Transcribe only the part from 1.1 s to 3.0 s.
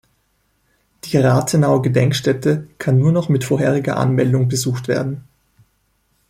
Rathenau-Gedenkstätte kann